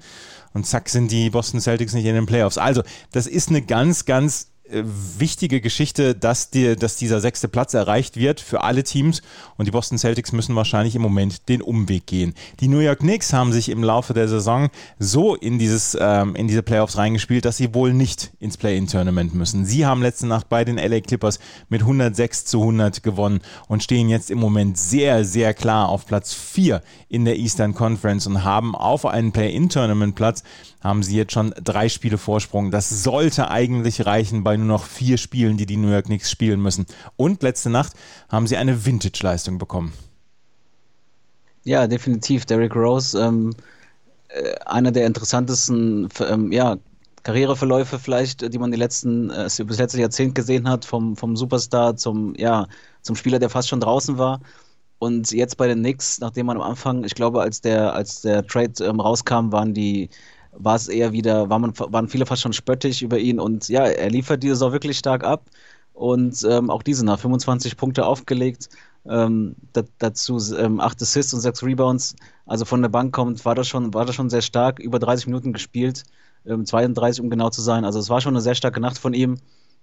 und 0.54 0.66
zack 0.66 0.90
sind 0.90 1.12
die 1.12 1.30
Boston 1.30 1.62
Celtics 1.62 1.94
nicht 1.94 2.06
in 2.06 2.16
den 2.16 2.26
Playoffs. 2.26 2.58
Also, 2.58 2.84
das 3.12 3.28
ist 3.28 3.50
eine 3.50 3.62
ganz, 3.62 4.06
ganz 4.06 4.49
wichtige 4.72 5.62
Geschichte, 5.62 6.16
dass, 6.16 6.50
die, 6.50 6.76
dass 6.76 6.96
dieser 6.96 7.20
sechste 7.22 7.48
Platz 7.48 7.74
erreicht 7.74 8.18
wird 8.18 8.40
für 8.40 8.62
alle 8.62 8.84
Teams 8.84 9.22
und 9.58 9.66
die 9.66 9.72
Boston 9.72 9.98
Celtics 9.98 10.32
müssen 10.32 10.56
wahrscheinlich 10.56 10.96
im 10.96 11.02
Moment 11.02 11.50
den 11.50 11.62
Umweg 11.62 12.06
gehen. 12.06 12.34
Die 12.60 12.68
New 12.68 12.80
York 12.80 13.00
Knicks 13.00 13.34
haben 13.34 13.52
sich 13.52 13.70
im 13.70 13.84
Laufe 13.84 14.14
der 14.14 14.28
Saison 14.28 14.70
so 15.00 15.36
in, 15.36 15.60
dieses, 15.60 15.98
ähm, 16.00 16.36
in 16.36 16.48
diese 16.48 16.64
Playoffs 16.64 16.98
reingespielt, 16.98 17.46
dass 17.46 17.58
sie 17.58 17.74
wohl 17.74 17.94
nicht 17.94 18.32
ins 18.40 18.58
Play-In-Tournament 18.58 19.34
müssen. 19.34 19.66
Sie 19.66 19.86
haben 19.86 20.02
letzte 20.02 20.28
Nacht 20.28 20.50
bei 20.50 20.64
den 20.66 20.78
LA 20.78 21.02
Clippers 21.02 21.40
mit 21.70 21.82
106 21.82 22.46
zu 22.46 22.62
100 22.62 23.04
gewonnen 23.04 23.42
und 23.68 23.84
stehen 23.84 24.10
jetzt 24.10 24.32
im 24.32 24.40
Moment 24.40 24.78
sehr, 24.78 25.26
sehr 25.26 25.54
klar 25.54 25.90
auf 25.90 26.06
Platz 26.06 26.34
4 26.34 26.82
in 27.08 27.26
der 27.26 27.38
Eastern 27.38 27.74
Conference 27.74 28.28
und 28.28 28.44
haben 28.44 28.76
auf 28.76 29.06
einen 29.06 29.32
Play-In-Tournament-Platz 29.32 30.44
haben 30.82 31.04
sie 31.04 31.18
jetzt 31.18 31.34
schon 31.34 31.54
drei 31.62 31.90
Spiele 31.90 32.18
Vorsprung. 32.18 32.72
Das 32.72 33.04
sollte 33.04 33.52
eigentlich 33.52 34.06
reichen 34.06 34.44
bei 34.44 34.56
nur 34.60 34.68
noch 34.68 34.86
vier 34.86 35.18
Spielen, 35.18 35.58
die 35.58 35.66
die 35.66 35.78
New 35.78 35.90
York 35.90 36.06
Knicks 36.06 36.30
spielen 36.30 36.62
müssen. 36.62 36.86
Und 37.18 37.42
letzte 37.44 37.70
Nacht 37.70 37.94
haben 38.30 38.48
sie 38.48 38.58
eine 38.58 38.86
Vintage-Leistung 38.86 39.58
bekommen. 39.58 39.94
Ja, 41.64 41.88
definitiv. 41.88 42.46
Derrick 42.46 42.76
Rose, 42.76 43.20
ähm, 43.20 43.54
äh, 44.30 44.56
einer 44.66 44.92
der 44.92 45.08
interessantesten 45.08 46.10
ähm, 46.28 46.52
ja, 46.52 46.78
Karriereverläufe 47.24 48.00
vielleicht, 48.00 48.54
die 48.54 48.58
man 48.58 48.72
die 48.72 48.78
letzten, 48.78 49.30
äh, 49.30 49.44
das 49.44 49.60
letzte 49.60 50.00
Jahrzehnt 50.00 50.36
gesehen 50.36 50.70
hat, 50.70 50.86
vom, 50.86 51.16
vom 51.16 51.36
Superstar 51.36 51.96
zum, 51.96 52.34
ja, 52.36 52.68
zum 53.02 53.16
Spieler, 53.16 53.40
der 53.40 53.50
fast 53.50 53.70
schon 53.70 53.82
draußen 53.82 54.18
war. 54.18 54.40
Und 55.00 55.32
jetzt 55.32 55.58
bei 55.58 55.68
den 55.68 55.80
Knicks, 55.80 56.20
nachdem 56.20 56.48
man 56.48 56.58
am 56.58 56.64
Anfang, 56.64 57.04
ich 57.06 57.16
glaube, 57.16 57.42
als 57.42 57.62
der, 57.62 57.94
als 57.94 58.22
der 58.22 58.46
Trade 58.46 58.84
ähm, 58.84 59.00
rauskam, 59.00 59.52
waren 59.52 59.74
die, 59.74 60.10
war 60.52 60.76
es 60.76 60.88
eher 60.88 61.12
wieder, 61.12 61.50
war 61.50 61.60
man, 61.60 61.74
waren 61.78 62.08
viele 62.08 62.26
fast 62.26 62.42
schon 62.42 62.54
spöttisch 62.54 63.02
über 63.02 63.18
ihn 63.20 63.40
und 63.40 63.70
ja, 63.70 63.86
er 63.86 64.10
liefert 64.10 64.44
diese 64.44 64.56
Saison 64.56 64.72
wirklich 64.74 64.98
stark 64.98 65.24
ab 65.24 65.50
und 65.94 66.46
ähm, 66.50 66.70
auch 66.70 66.84
diese 66.84 67.06
nach 67.06 67.20
25 67.20 67.78
Punkte 67.78 68.06
aufgelegt, 68.06 68.70
ähm, 69.06 69.56
dazu 70.00 70.38
ähm, 70.58 70.80
8 70.80 71.02
Assists 71.02 71.34
und 71.34 71.42
6 71.42 71.64
Rebounds, 71.64 72.16
also 72.46 72.66
von 72.66 72.82
der 72.82 72.90
Bank 72.90 73.14
kommt, 73.14 73.44
war 73.46 73.56
das 73.56 73.68
schon, 73.68 73.94
war 73.94 74.06
das 74.06 74.16
schon 74.16 74.30
sehr 74.30 74.42
stark, 74.42 74.80
über 74.80 75.00
30 75.00 75.28
Minuten 75.28 75.54
gespielt, 75.54 76.04
ähm, 76.46 76.66
32 76.66 77.22
um 77.22 77.30
genau 77.30 77.50
zu 77.50 77.62
sein, 77.62 77.86
also 77.86 78.00
es 78.00 78.10
war 78.10 78.22
schon 78.22 78.34
eine 78.34 78.42
sehr 78.42 78.56
starke 78.56 78.80
Nacht 78.80 78.98
von 78.98 79.14
ihm 79.14 79.38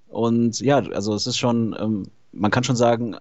und 0.09 0.61
ja, 0.61 0.79
also 0.79 1.15
es 1.15 1.27
ist 1.27 1.39
schon, 1.39 1.77
ähm, 1.79 2.05
man 2.33 2.51
kann 2.51 2.65
schon 2.65 2.77
sagen, 2.77 3.17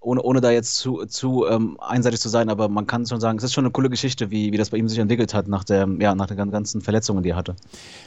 ohne, 0.00 0.22
ohne 0.22 0.40
da 0.40 0.50
jetzt 0.50 0.76
zu, 0.76 1.04
zu 1.06 1.46
ähm, 1.46 1.76
einseitig 1.78 2.20
zu 2.20 2.30
sein, 2.30 2.48
aber 2.48 2.68
man 2.68 2.86
kann 2.86 3.06
schon 3.06 3.20
sagen, 3.20 3.36
es 3.36 3.44
ist 3.44 3.52
schon 3.52 3.64
eine 3.64 3.72
coole 3.72 3.90
Geschichte, 3.90 4.30
wie, 4.30 4.50
wie 4.50 4.56
das 4.56 4.70
bei 4.70 4.78
ihm 4.78 4.88
sich 4.88 4.98
entwickelt 4.98 5.34
hat 5.34 5.46
nach, 5.46 5.62
der, 5.62 5.86
ja, 5.98 6.14
nach 6.14 6.26
den 6.26 6.50
ganzen 6.50 6.80
Verletzungen, 6.80 7.22
die 7.22 7.30
er 7.30 7.36
hatte. 7.36 7.54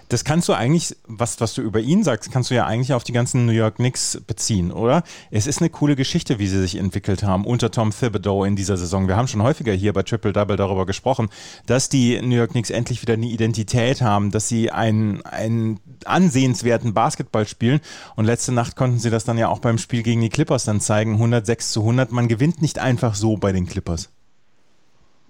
Das 0.10 0.24
kannst 0.24 0.50
du 0.50 0.54
eigentlich, 0.54 0.96
was, 1.08 1.40
was 1.40 1.54
du 1.54 1.62
über 1.62 1.80
ihn 1.80 2.04
sagst, 2.04 2.32
kannst 2.32 2.50
du 2.50 2.56
ja 2.56 2.66
eigentlich 2.66 2.94
auf 2.94 3.04
die 3.04 3.12
ganzen 3.12 3.46
New 3.46 3.52
York 3.52 3.76
Knicks 3.76 4.20
beziehen, 4.26 4.72
oder? 4.72 5.04
Es 5.30 5.46
ist 5.46 5.62
eine 5.62 5.70
coole 5.70 5.96
Geschichte, 5.96 6.40
wie 6.40 6.48
sie 6.48 6.60
sich 6.60 6.76
entwickelt 6.76 7.24
haben 7.24 7.46
unter 7.46 7.70
Tom 7.70 7.92
Thibodeau 7.92 8.44
in 8.44 8.56
dieser 8.56 8.76
Saison. 8.76 9.08
Wir 9.08 9.16
haben 9.16 9.28
schon 9.28 9.44
häufiger 9.44 9.74
hier 9.74 9.94
bei 9.94 10.02
Triple 10.02 10.34
Double 10.34 10.58
darüber 10.58 10.88
gesprochen, 10.88 11.30
dass 11.68 11.90
die 11.90 12.20
New 12.22 12.36
York 12.36 12.52
Knicks 12.52 12.72
endlich 12.72 13.04
wieder 13.04 13.14
eine 13.14 13.28
Identität 13.28 14.02
haben, 14.02 14.32
dass 14.32 14.48
sie 14.48 14.72
einen, 14.72 15.22
einen 15.26 15.80
ansehenswerten 16.08 16.94
Basketball 16.94 17.48
spielen 17.48 17.80
und 18.16 18.26
letzte 18.26 18.52
Nacht 18.52 18.76
konnten 18.76 19.00
sie 19.00 19.10
das 19.10 19.24
dann 19.24 19.38
ja 19.38 19.48
auch 19.48 19.60
beim 19.60 19.78
Spiel 19.78 20.04
gegen 20.04 20.22
die 20.22 20.30
Clippers 20.30 20.66
dann 20.66 20.82
zeigen, 20.82 21.14
106 21.14 21.72
zu 21.72 21.82
100. 21.82 22.12
Man 22.12 22.28
gewinnt 22.28 22.62
nicht 22.62 22.80
einfach 22.80 23.16
so 23.16 23.38
bei 23.38 23.52
den 23.52 23.66
Clippers. 23.66 24.10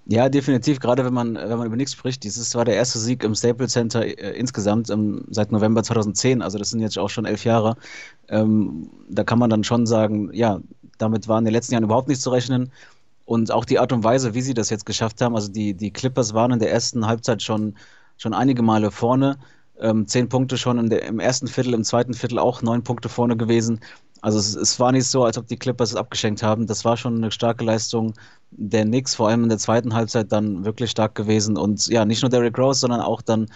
Ja, 0.05 0.27
definitiv. 0.27 0.79
Gerade 0.79 1.05
wenn 1.05 1.13
man, 1.13 1.35
wenn 1.35 1.57
man 1.57 1.67
über 1.67 1.77
nichts 1.77 1.93
spricht. 1.93 2.23
Dieses 2.23 2.55
war 2.55 2.65
der 2.65 2.75
erste 2.75 2.99
Sieg 2.99 3.23
im 3.23 3.35
Staples 3.35 3.71
Center 3.71 4.05
äh, 4.05 4.37
insgesamt 4.37 4.89
ähm, 4.89 5.23
seit 5.29 5.51
November 5.51 5.81
2010. 5.81 6.41
Also 6.41 6.57
das 6.57 6.71
sind 6.71 6.81
jetzt 6.81 6.97
auch 6.97 7.09
schon 7.09 7.25
elf 7.25 7.45
Jahre. 7.45 7.77
Ähm, 8.27 8.89
da 9.09 9.23
kann 9.23 9.39
man 9.39 9.49
dann 9.49 9.63
schon 9.63 9.85
sagen, 9.85 10.29
ja, 10.33 10.59
damit 10.97 11.27
war 11.29 11.39
in 11.39 11.45
den 11.45 11.53
letzten 11.53 11.73
Jahren 11.73 11.85
überhaupt 11.85 12.09
nicht 12.09 12.21
zu 12.21 12.31
rechnen. 12.31 12.71
Und 13.25 13.51
auch 13.51 13.63
die 13.63 13.79
Art 13.79 13.93
und 13.93 14.03
Weise, 14.03 14.33
wie 14.33 14.41
sie 14.41 14.53
das 14.53 14.69
jetzt 14.69 14.85
geschafft 14.85 15.21
haben. 15.21 15.35
Also 15.35 15.49
die, 15.49 15.73
die 15.73 15.91
Clippers 15.91 16.33
waren 16.33 16.51
in 16.51 16.59
der 16.59 16.71
ersten 16.71 17.07
Halbzeit 17.07 17.41
schon, 17.41 17.75
schon 18.17 18.33
einige 18.33 18.61
Male 18.61 18.91
vorne. 18.91 19.37
Ähm, 19.83 20.07
zehn 20.07 20.29
Punkte 20.29 20.57
schon 20.57 20.89
der, 20.89 21.03
im 21.03 21.19
ersten 21.19 21.47
Viertel, 21.47 21.73
im 21.73 21.83
zweiten 21.83 22.13
Viertel 22.13 22.39
auch 22.39 22.61
neun 22.61 22.83
Punkte 22.83 23.09
vorne 23.09 23.37
gewesen. 23.37 23.81
Also 24.21 24.39
es, 24.39 24.55
es, 24.55 24.79
war 24.79 24.93
nicht 24.93 25.05
so, 25.05 25.25
als 25.25 25.37
ob 25.37 25.47
die 25.47 25.57
Clippers 25.57 25.91
es 25.91 25.95
abgeschenkt 25.97 26.41
haben. 26.41 26.65
Das 26.65 26.85
war 26.85 26.95
schon 26.95 27.17
eine 27.17 27.29
starke 27.29 27.65
Leistung 27.65 28.13
der 28.51 28.85
Knicks, 28.85 29.13
vor 29.15 29.27
allem 29.27 29.43
in 29.43 29.49
der 29.49 29.57
zweiten 29.57 29.93
Halbzeit 29.93 30.31
dann 30.31 30.63
wirklich 30.63 30.89
stark 30.91 31.15
gewesen. 31.15 31.57
Und 31.57 31.87
ja, 31.87 32.05
nicht 32.05 32.21
nur 32.21 32.29
Derrick 32.29 32.57
Rose, 32.57 32.79
sondern 32.79 33.01
auch 33.01 33.21
dann 33.21 33.47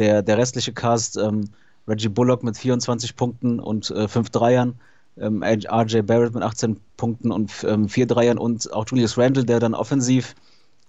der, 0.00 0.22
der 0.22 0.36
restliche 0.36 0.72
Cast, 0.72 1.16
ähm, 1.16 1.48
Reggie 1.86 2.08
Bullock 2.08 2.42
mit 2.42 2.56
24 2.56 3.14
Punkten 3.14 3.60
und 3.60 3.90
äh, 3.92 4.08
5 4.08 4.30
Dreiern, 4.30 4.74
ähm, 5.18 5.44
RJ 5.44 6.02
Barrett 6.02 6.34
mit 6.34 6.42
18 6.42 6.80
Punkten 6.96 7.30
und 7.30 7.52
ähm, 7.66 7.88
4 7.88 8.06
Dreiern 8.06 8.38
und 8.38 8.72
auch 8.72 8.86
Julius 8.88 9.16
Randle, 9.16 9.44
der 9.44 9.60
dann 9.60 9.74
offensiv 9.74 10.34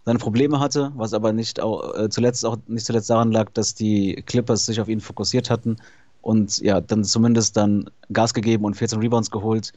seine 0.05 0.19
Probleme 0.19 0.59
hatte, 0.59 0.91
was 0.95 1.13
aber 1.13 1.33
nicht 1.33 1.59
auch, 1.59 1.95
äh, 1.95 2.09
zuletzt 2.09 2.45
auch 2.45 2.57
nicht 2.67 2.85
zuletzt 2.85 3.09
daran 3.09 3.31
lag, 3.31 3.51
dass 3.53 3.75
die 3.75 4.15
Clippers 4.25 4.65
sich 4.65 4.79
auf 4.81 4.87
ihn 4.87 5.01
fokussiert 5.01 5.49
hatten 5.49 5.77
und 6.21 6.59
ja, 6.59 6.81
dann 6.81 7.03
zumindest 7.03 7.57
dann 7.57 7.89
Gas 8.11 8.33
gegeben 8.33 8.65
und 8.65 8.75
14 8.75 8.99
Rebounds 8.99 9.31
geholt. 9.31 9.71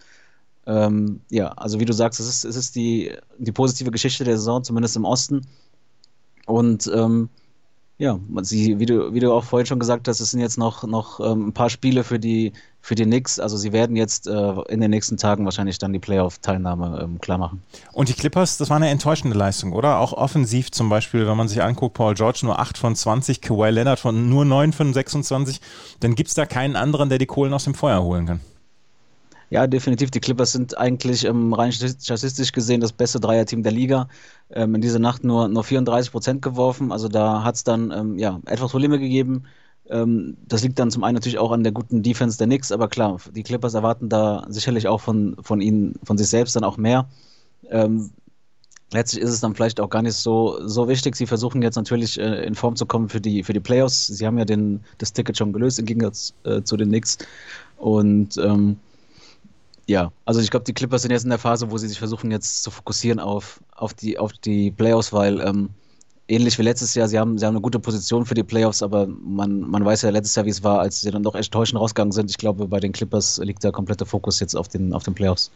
Ähm, 0.67 1.21
ja, 1.31 1.49
also 1.49 1.81
wie 1.81 1.85
du 1.85 1.93
sagst, 1.93 2.21
es 2.21 2.29
ist, 2.29 2.45
es 2.45 2.57
ist 2.57 2.77
die, 2.77 3.13
die 3.39 3.53
positive 3.53 3.91
Geschichte 3.91 4.25
der 4.25 4.37
Saison, 4.37 4.63
zumindest 4.63 4.97
im 4.97 5.05
Osten. 5.05 5.47
Und 6.47 6.91
ähm, 6.95 7.29
ja, 7.99 8.19
sie, 8.43 8.79
wie, 8.79 8.87
du, 8.87 9.13
wie 9.13 9.21
du 9.21 9.33
auch 9.33 9.45
vorhin 9.45 9.67
schon 9.67 9.79
gesagt 9.79 10.09
hast, 10.09 10.21
es 10.21 10.31
sind 10.31 10.41
jetzt 10.41 10.59
noch, 10.59 10.85
noch 10.85 11.21
ähm, 11.21 11.49
ein 11.49 11.53
paar 11.53 11.71
Spiele 11.71 12.05
für 12.05 12.19
die, 12.19 12.53
für 12.83 12.97
die 12.97 13.05
Knicks. 13.05 13.39
Also 13.39 13.57
sie 13.57 13.73
werden 13.73 13.97
jetzt 13.97 14.27
äh, 14.27 14.61
in 14.69 14.81
den 14.81 14.91
nächsten 14.91 15.17
Tagen 15.17 15.45
wahrscheinlich 15.45 15.79
dann 15.79 15.93
die 15.93 16.01
Playoff-Teilnahme 16.01 17.01
ähm, 17.03 17.21
klar 17.21 17.39
machen. 17.39 17.63
Und 17.93 18.09
die 18.09 18.13
Clippers, 18.13 18.59
das 18.59 18.69
war 18.69 18.77
eine 18.77 18.91
enttäuschende 18.91 19.39
Leistung, 19.39 19.73
oder? 19.73 20.01
Auch 20.01 20.13
offensiv 20.13 20.73
zum 20.73 20.89
Beispiel, 20.89 21.27
wenn 21.27 21.37
man 21.37 21.49
sich 21.49 21.63
anguckt, 21.63 21.95
Paul 21.95 22.15
George 22.15 22.41
nur 22.43 22.59
8 22.59 22.77
von 22.77 22.97
20, 22.97 23.41
Kawhi 23.41 23.71
Leonard 23.71 24.01
von 24.01 24.29
nur 24.29 24.45
9 24.45 24.73
von 24.73 24.93
26, 24.93 25.61
dann 26.01 26.17
gibt 26.17 26.29
es 26.29 26.35
da 26.35 26.45
keinen 26.45 26.75
anderen, 26.75 27.09
der 27.09 27.19
die 27.19 27.27
Kohlen 27.27 27.55
aus 27.55 27.65
dem 27.65 27.75
Feuer 27.75 28.03
holen 28.03 28.27
kann. 28.27 28.41
Ja, 29.49 29.67
definitiv. 29.67 30.11
Die 30.11 30.21
Clippers 30.21 30.53
sind 30.53 30.79
eigentlich 30.79 31.25
ähm, 31.25 31.53
rein 31.53 31.73
statistisch 31.73 32.53
gesehen 32.53 32.81
das 32.81 32.93
beste 32.93 33.21
Dreierteam 33.21 33.63
der 33.63 33.73
Liga. 33.73 34.09
Ähm, 34.51 34.75
in 34.75 34.81
dieser 34.81 34.99
Nacht 34.99 35.25
nur, 35.25 35.47
nur 35.49 35.63
34 35.63 36.11
Prozent 36.11 36.43
geworfen. 36.43 36.91
Also 36.91 37.09
da 37.09 37.45
hat 37.45 37.57
es 37.57 37.63
dann 37.63 37.91
ähm, 37.91 38.19
ja, 38.19 38.41
etwas 38.47 38.71
Probleme 38.71 38.99
gegeben. 38.99 39.45
Ähm, 39.89 40.37
das 40.47 40.63
liegt 40.63 40.79
dann 40.79 40.91
zum 40.91 41.05
einen 41.05 41.15
natürlich 41.15 41.39
auch 41.39 41.53
an 41.53 41.63
der 41.63 41.73
guten 41.73 42.03
Defense 42.03 42.39
der 42.39 42.47
Knicks, 42.47 42.73
aber 42.73 42.89
klar, 42.89 43.19
die 43.35 43.43
Clippers 43.43 43.75
erwarten 43.75 44.09
da 44.09 44.47
sicherlich 44.49 44.89
auch 44.89 45.01
von, 45.01 45.37
von 45.43 45.61
ihnen, 45.61 45.95
von 46.05 46.17
sich 46.19 46.29
selbst 46.29 46.57
dann 46.57 46.65
auch 46.65 46.77
mehr. 46.77 47.09
Ähm, 47.69 48.11
letztlich 48.93 49.23
ist 49.23 49.31
es 49.31 49.41
dann 49.41 49.55
vielleicht 49.55 49.81
auch 49.81 49.91
gar 49.91 50.03
nicht 50.03 50.15
so, 50.15 50.67
so 50.67 50.89
wichtig. 50.89 51.17
Sie 51.17 51.27
versuchen 51.27 51.63
jetzt 51.63 51.77
natürlich 51.77 52.19
äh, 52.19 52.45
in 52.45 52.55
Form 52.55 52.77
zu 52.77 52.87
kommen 52.87 53.09
für 53.09 53.21
die, 53.21 53.43
für 53.43 53.53
die 53.53 53.61
Playoffs. 53.61 54.07
Sie 54.07 54.27
haben 54.27 54.39
ja 54.39 54.45
den, 54.45 54.85
das 54.99 55.13
Ticket 55.13 55.37
schon 55.37 55.53
gelöst 55.53 55.79
im 55.79 55.87
Gegensatz 55.87 56.35
äh, 56.45 56.63
zu 56.63 56.77
den 56.77 56.89
Knicks. 56.89 57.19
Und 57.77 58.37
ähm, 58.39 58.77
ja, 59.87 60.13
also 60.25 60.41
ich 60.41 60.51
glaube, 60.51 60.65
die 60.65 60.75
Clippers 60.75 61.03
sind 61.03 61.11
jetzt 61.11 61.25
in 61.25 61.31
der 61.31 61.39
Phase, 61.39 61.71
wo 61.71 61.79
sie 61.79 61.89
sich 61.89 61.99
versuchen 61.99 62.31
jetzt 62.31 62.63
zu 62.63 62.71
fokussieren 62.71 63.19
auf, 63.19 63.61
auf, 63.75 63.95
die, 63.95 64.19
auf 64.19 64.33
die 64.33 64.71
Playoffs, 64.71 65.13
weil 65.13 65.41
ähm, 65.41 65.71
ähnlich 66.29 66.59
wie 66.59 66.63
letztes 66.63 66.95
Jahr, 66.95 67.09
sie 67.09 67.19
haben, 67.19 67.39
sie 67.39 67.47
haben 67.47 67.55
eine 67.55 67.61
gute 67.61 67.79
Position 67.79 68.27
für 68.27 68.35
die 68.35 68.43
Playoffs, 68.43 68.83
aber 68.83 69.07
man, 69.07 69.61
man 69.61 69.85
weiß 69.85 70.03
ja 70.03 70.11
letztes 70.11 70.35
Jahr, 70.35 70.47
wie 70.47 70.51
es 70.51 70.63
war, 70.63 70.81
als 70.81 71.01
sie 71.01 71.11
dann 71.11 71.23
doch 71.23 71.35
echt 71.35 71.53
täuschend 71.53 71.81
rausgegangen 71.81 72.13
sind. 72.13 72.31
Ich 72.31 72.39
glaube, 72.39 72.69
bei 72.69 72.81
den 72.81 72.93
Clippers 72.93 73.39
liegt 73.39 73.65
der 73.65 73.73
komplette 73.73 74.07
Fokus 74.07 74.41
jetzt 74.41 74.55
auf 74.55 74.69
den, 74.69 74.93
auf 74.93 75.03
den 75.03 75.15
Playoffs. 75.15 75.51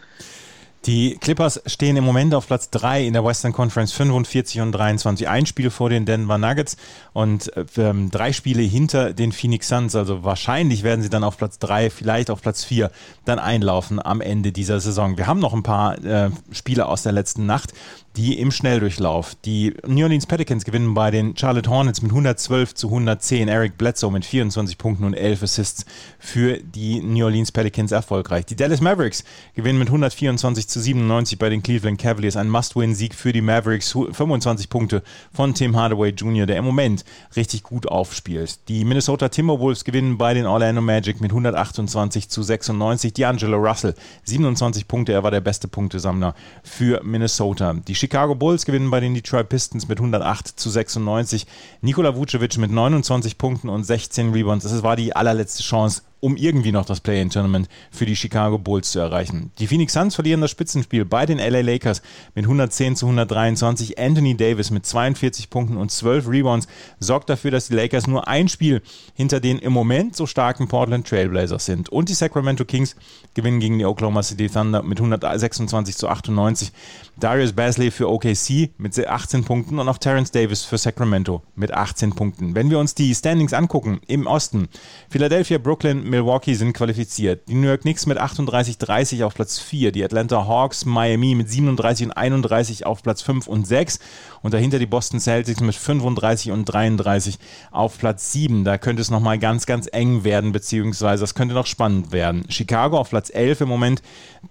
Die 0.87 1.17
Clippers 1.21 1.61
stehen 1.67 1.97
im 1.97 2.05
Moment 2.05 2.33
auf 2.33 2.47
Platz 2.47 2.71
3 2.71 3.07
in 3.07 3.13
der 3.13 3.25
Western 3.25 3.53
Conference 3.53 3.93
45 3.93 4.61
und 4.61 4.71
23. 4.71 5.29
Ein 5.29 5.45
Spiel 5.45 5.71
vor 5.71 5.91
den 5.91 6.07
Denver 6.07 6.39
Nuggets 6.39 6.77
und 7.13 7.51
ähm, 7.77 8.11
drei 8.13 8.33
Spiele 8.33 8.63
hinter 8.63 9.13
den 9.13 9.33
Phoenix 9.33 9.67
Suns. 9.67 9.97
Also 9.97 10.23
wahrscheinlich 10.23 10.85
werden 10.85 11.03
sie 11.03 11.11
dann 11.11 11.25
auf 11.25 11.39
Platz 11.39 11.59
3, 11.59 11.91
vielleicht 11.91 12.31
auf 12.31 12.41
Platz 12.41 12.63
4 12.63 12.93
dann 13.25 13.41
einlaufen 13.41 14.01
am 14.01 14.21
Ende 14.21 14.53
dieser 14.53 14.79
Saison. 14.79 15.17
Wir 15.17 15.27
haben 15.27 15.41
noch 15.41 15.55
ein 15.55 15.65
paar 15.65 16.05
äh, 16.05 16.31
Spiele 16.53 16.87
aus 16.87 17.03
der 17.03 17.13
letzten 17.13 17.47
Nacht 17.47 17.73
die 18.17 18.39
im 18.39 18.51
Schnelldurchlauf. 18.51 19.37
Die 19.45 19.75
New 19.87 20.05
Orleans 20.05 20.27
Pelicans 20.27 20.65
gewinnen 20.65 20.95
bei 20.95 21.11
den 21.11 21.37
Charlotte 21.37 21.69
Hornets 21.69 22.01
mit 22.01 22.11
112 22.11 22.75
zu 22.75 22.89
110. 22.89 23.49
Eric 23.49 23.77
Bledsoe 23.77 24.11
mit 24.11 24.25
24 24.25 24.79
Punkten 24.79 25.05
und 25.05 25.15
11 25.15 25.43
Assists 25.43 25.85
für 26.19 26.59
die 26.59 27.01
New 27.01 27.25
Orleans 27.25 27.53
Pelicans 27.53 27.93
erfolgreich. 27.93 28.47
Die 28.47 28.57
Dallas 28.57 28.81
Mavericks 28.81 29.23
gewinnen 29.55 29.79
mit 29.79 29.89
124 29.89 30.67
zu 30.67 30.81
97 30.81 31.39
bei 31.39 31.51
den 31.51 31.63
Cleveland 31.63 32.01
Cavaliers. 32.01 32.37
Ein 32.37 32.49
Must-Win-Sieg 32.49 33.15
für 33.15 33.33
die 33.33 33.43
Mavericks. 33.43 33.93
25 33.93 34.71
Punkte 34.71 35.03
von 35.33 35.55
Tim 35.55 35.77
Hardaway 35.77 36.11
Jr., 36.11 36.47
der 36.47 36.57
im 36.57 36.65
Moment 36.65 37.05
richtig 37.37 37.63
gut 37.65 37.87
aufspielt. 37.87 38.61
Die 38.69 38.85
Minnesota 38.85 39.29
Timberwolves 39.29 39.85
gewinnen 39.85 40.17
bei 40.17 40.33
den 40.33 40.47
Orlando 40.47 40.81
Magic 40.81 41.21
mit 41.21 41.33
128 41.33 42.31
zu 42.31 42.43
96. 42.43 43.13
D'Angelo 43.13 43.57
Russell 43.57 43.95
27 44.25 44.89
Punkte. 44.89 45.13
Er 45.13 45.23
war 45.23 45.31
der 45.31 45.41
beste 45.43 45.69
Punktesammler 45.69 46.35
für 46.63 47.03
Minnesota. 47.05 47.75
Die 47.75 47.95
Chicago 48.07 48.37
Bulls 48.37 48.65
gewinnen 48.65 48.89
bei 48.89 49.01
den 49.01 49.15
Detroit 49.15 49.49
Pistons 49.49 49.89
mit 49.89 49.99
108 49.99 50.47
zu 50.47 50.71
96. 50.71 51.45
Nikola 51.81 52.15
Vucevic 52.15 52.57
mit 52.57 52.71
29 52.71 53.37
Punkten 53.37 53.69
und 53.69 53.83
16 53.83 54.33
Rebounds. 54.33 54.63
Das 54.63 54.85
war 54.85 54.95
die 54.95 55.17
allerletzte 55.17 55.65
Chance 55.65 56.03
um 56.27 56.37
irgendwie 56.37 56.73
noch 56.73 56.85
das 56.85 56.99
Play-In-Tournament 56.99 57.69
für 57.93 58.05
die 58.05 58.17
Chicago 58.17 58.59
Bulls 58.59 58.91
zu 58.91 58.99
erreichen. 58.99 59.53
Die 59.61 59.69
Phoenix 59.69 59.93
Suns 59.93 60.17
verlieren 60.17 60.41
das 60.41 60.51
Spitzenspiel 60.51 61.05
bei 61.05 61.25
den 61.25 61.39
LA 61.39 61.61
Lakers 61.61 62.03
mit 62.35 62.47
110 62.47 62.97
zu 62.97 63.07
123. 63.07 63.97
Anthony 63.97 64.37
Davis 64.37 64.73
mit 64.73 64.85
42 64.85 65.51
Punkten 65.51 65.77
und 65.77 65.93
12 65.93 66.27
Rebounds 66.29 66.67
sorgt 66.99 67.31
dafür, 67.31 67.53
dass 67.53 67.69
die 67.69 67.77
Lakers 67.77 68.09
nur 68.09 68.27
ein 68.27 68.49
Spiel 68.49 68.83
hinter 69.15 69.39
den 69.39 69.61
im 69.61 69.73
Moment 69.73 70.17
so 70.17 70.27
starken 70.27 70.67
Portland 70.67 71.07
Trailblazers 71.07 71.65
sind. 71.65 71.91
Und 71.91 72.09
die 72.09 72.15
Sacramento 72.15 72.65
Kings 72.65 72.97
gewinnen 73.35 73.61
gegen 73.61 73.79
die 73.79 73.85
Oklahoma 73.85 74.25
City 74.25 74.49
Thunder 74.49 74.83
mit 74.83 74.99
126 74.99 75.97
zu 75.97 76.09
98. 76.09 76.73
Darius 77.19 77.53
Basley 77.53 77.93
für 77.93 78.11
OKC 78.11 78.71
mit 78.79 78.99
18 78.99 79.45
Punkten 79.45 79.79
und 79.79 79.89
auch 79.89 79.99
Terrence 79.99 80.33
Davis 80.33 80.65
für 80.65 80.77
Sacramento 80.77 81.43
mit 81.55 81.73
18 81.73 82.15
Punkten. 82.15 82.57
Wenn 82.57 82.69
wir 82.69 82.81
uns 82.81 82.97
die 82.97 83.15
Standings 83.15 83.53
angucken 83.53 84.01
im 84.09 84.27
Osten, 84.27 84.69
Philadelphia, 85.09 85.59
Brooklyn, 85.59 86.03
Milwaukee 86.17 86.55
sind 86.55 86.73
qualifiziert. 86.73 87.47
Die 87.47 87.55
New 87.55 87.69
York 87.69 87.83
Knicks 87.83 88.07
mit 88.07 88.19
38-30 88.19 89.23
auf 89.25 89.35
Platz 89.35 89.59
4. 89.59 89.93
Die 89.93 90.03
Atlanta 90.03 90.47
Hawks, 90.47 90.87
Miami 90.87 91.35
mit 91.35 91.51
37 91.51 92.07
und 92.07 92.13
31 92.13 92.87
auf 92.87 93.03
Platz 93.03 93.21
5 93.21 93.47
und 93.47 93.67
6. 93.67 93.99
Und 94.41 94.55
dahinter 94.55 94.79
die 94.79 94.87
Boston 94.87 95.21
Celtics 95.21 95.61
mit 95.61 95.75
35 95.75 96.53
und 96.53 96.65
33 96.65 97.39
auf 97.71 97.99
Platz 97.99 98.33
7. 98.33 98.65
Da 98.65 98.79
könnte 98.79 99.03
es 99.03 99.11
nochmal 99.11 99.39
ganz, 99.39 99.67
ganz 99.67 99.89
eng 99.93 100.25
werden, 100.25 100.53
beziehungsweise 100.53 101.23
das 101.23 101.35
könnte 101.35 101.55
noch 101.55 101.67
spannend 101.67 102.13
werden. 102.13 102.47
Chicago 102.49 102.99
auf 102.99 103.11
Platz 103.11 103.31
11 103.31 103.63
im 103.63 103.69
Moment, 103.69 104.03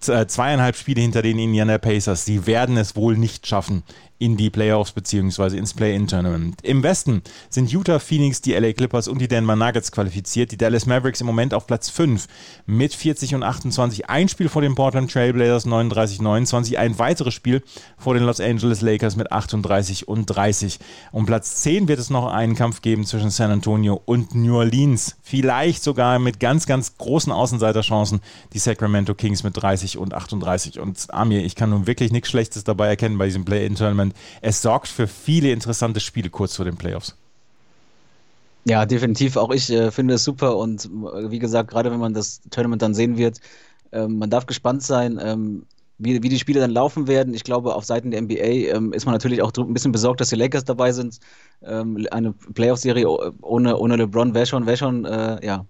äh, 0.07 0.27
zweieinhalb 0.27 0.75
Spiele 0.75 1.01
hinter 1.01 1.23
den 1.23 1.39
Indiana 1.39 1.79
Pacers. 1.79 2.25
Sie 2.25 2.45
werden 2.45 2.77
es 2.77 2.95
wohl 2.95 3.17
nicht 3.17 3.47
schaffen 3.47 3.83
in 4.17 4.37
die 4.37 4.49
Playoffs 4.49 4.93
bzw. 4.93 5.57
ins 5.57 5.73
Play-In-Tournament. 5.73 6.59
Im 6.63 6.83
Westen 6.83 7.21
sind 7.49 7.71
Utah, 7.71 7.99
Phoenix, 7.99 8.41
die 8.41 8.53
LA 8.53 8.73
Clippers 8.73 9.07
und 9.07 9.19
die 9.19 9.27
Denver 9.27 9.55
Nuggets 9.55 9.91
qualifiziert. 9.91 10.51
Die 10.51 10.57
Dallas 10.57 10.85
Mavericks 10.85 11.21
im 11.21 11.27
Moment 11.27 11.44
auf 11.53 11.67
Platz 11.67 11.89
5 11.89 12.27
mit 12.65 12.93
40 12.93 13.35
und 13.35 13.43
28. 13.43 14.09
Ein 14.09 14.29
Spiel 14.29 14.49
vor 14.49 14.61
den 14.61 14.75
Portland 14.75 15.11
Trailblazers 15.11 15.65
39-29. 15.65 16.75
Ein 16.77 16.99
weiteres 16.99 17.33
Spiel 17.33 17.63
vor 17.97 18.13
den 18.13 18.23
Los 18.23 18.39
Angeles 18.39 18.81
Lakers 18.81 19.15
mit 19.15 19.31
38 19.31 20.07
und 20.07 20.25
30. 20.25 20.79
Um 21.11 21.25
Platz 21.25 21.57
10 21.61 21.87
wird 21.87 21.99
es 21.99 22.09
noch 22.09 22.31
einen 22.31 22.55
Kampf 22.55 22.81
geben 22.81 23.05
zwischen 23.05 23.31
San 23.31 23.51
Antonio 23.51 24.01
und 24.05 24.35
New 24.35 24.55
Orleans. 24.55 25.17
Vielleicht 25.21 25.83
sogar 25.83 26.19
mit 26.19 26.39
ganz, 26.39 26.65
ganz 26.67 26.97
großen 26.97 27.31
Außenseiterchancen 27.31 28.21
die 28.53 28.59
Sacramento 28.59 29.15
Kings 29.15 29.43
mit 29.43 29.61
30 29.61 29.97
und 29.97 30.13
38. 30.13 30.79
Und 30.79 31.13
Amir, 31.13 31.43
ich 31.43 31.55
kann 31.55 31.71
nun 31.71 31.87
wirklich 31.87 32.11
nichts 32.11 32.29
Schlechtes 32.29 32.63
dabei 32.63 32.87
erkennen 32.87 33.17
bei 33.17 33.25
diesem 33.25 33.45
Play-In-Tournament 33.45 33.95
Tournament. 33.95 34.15
Es 34.41 34.61
sorgt 34.61 34.87
für 34.87 35.07
viele 35.07 35.51
interessante 35.51 35.99
Spiele 35.99 36.29
kurz 36.29 36.55
vor 36.55 36.65
den 36.65 36.77
Playoffs. 36.77 37.15
Ja, 38.67 38.85
definitiv. 38.85 39.37
Auch 39.37 39.51
ich 39.51 39.69
äh, 39.69 39.91
finde 39.91 40.15
es 40.15 40.23
super 40.23 40.57
und 40.57 40.85
äh, 40.85 41.29
wie 41.29 41.39
gesagt, 41.39 41.69
gerade 41.69 41.91
wenn 41.91 41.99
man 41.99 42.13
das 42.13 42.41
Tournament 42.49 42.81
dann 42.81 42.93
sehen 42.95 43.17
wird, 43.17 43.39
äh, 43.91 44.07
man 44.07 44.29
darf 44.29 44.47
gespannt 44.47 44.81
sein, 44.81 45.19
ähm, 45.21 45.65
wie, 45.99 46.21
wie 46.23 46.29
die 46.29 46.39
Spiele 46.39 46.59
dann 46.59 46.71
laufen 46.71 47.07
werden. 47.07 47.33
Ich 47.35 47.43
glaube, 47.43 47.75
auf 47.75 47.85
Seiten 47.85 48.09
der 48.11 48.19
NBA 48.21 48.75
ähm, 48.75 48.91
ist 48.91 49.05
man 49.05 49.13
natürlich 49.13 49.41
auch 49.43 49.51
ein 49.55 49.73
bisschen 49.73 49.91
besorgt, 49.91 50.19
dass 50.19 50.29
die 50.29 50.35
Lakers 50.35 50.65
dabei 50.65 50.91
sind. 50.91 51.19
Ähm, 51.61 52.05
eine 52.11 52.33
Playoff-Serie 52.33 53.07
ohne, 53.41 53.77
ohne 53.77 53.95
LeBron 53.97 54.33
wäre 54.33 54.45
schon, 54.47 54.65
wär 54.65 54.77
schon 54.77 55.05
äh, 55.05 55.45
ja, 55.45 55.65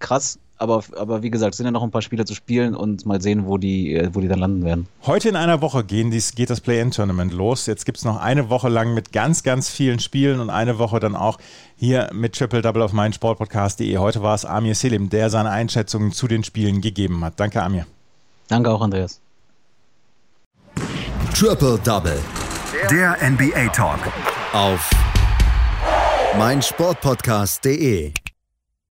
krass. 0.00 0.38
Aber, 0.62 0.84
aber 0.96 1.24
wie 1.24 1.30
gesagt, 1.30 1.54
es 1.54 1.56
sind 1.56 1.66
ja 1.66 1.72
noch 1.72 1.82
ein 1.82 1.90
paar 1.90 2.02
Spiele 2.02 2.24
zu 2.24 2.36
spielen 2.36 2.76
und 2.76 3.04
mal 3.04 3.20
sehen, 3.20 3.46
wo 3.46 3.58
die, 3.58 3.96
äh, 3.96 4.10
wo 4.12 4.20
die 4.20 4.28
dann 4.28 4.38
landen 4.38 4.64
werden. 4.64 4.86
Heute 5.04 5.28
in 5.28 5.34
einer 5.34 5.60
Woche 5.60 5.82
gehen 5.82 6.12
dies, 6.12 6.36
geht 6.36 6.50
das 6.50 6.60
Play-In-Tournament 6.60 7.32
los. 7.32 7.66
Jetzt 7.66 7.84
gibt 7.84 7.98
es 7.98 8.04
noch 8.04 8.20
eine 8.20 8.48
Woche 8.48 8.68
lang 8.68 8.94
mit 8.94 9.10
ganz, 9.10 9.42
ganz 9.42 9.68
vielen 9.68 9.98
Spielen 9.98 10.38
und 10.38 10.50
eine 10.50 10.78
Woche 10.78 11.00
dann 11.00 11.16
auch 11.16 11.38
hier 11.74 12.10
mit 12.12 12.36
Triple 12.36 12.62
Double 12.62 12.80
auf 12.80 12.92
meinsportpodcast.de. 12.92 13.98
Heute 13.98 14.22
war 14.22 14.36
es 14.36 14.44
Amir 14.44 14.76
Selim, 14.76 15.10
der 15.10 15.30
seine 15.30 15.50
Einschätzungen 15.50 16.12
zu 16.12 16.28
den 16.28 16.44
Spielen 16.44 16.80
gegeben 16.80 17.24
hat. 17.24 17.40
Danke, 17.40 17.60
Amir. 17.60 17.86
Danke 18.46 18.70
auch, 18.70 18.82
Andreas. 18.82 19.20
Triple 21.34 21.80
Double. 21.82 22.20
Der 22.88 23.16
NBA 23.20 23.66
Talk. 23.72 23.98
Auf 24.52 24.88
meinsportpodcast.de. 26.38 28.12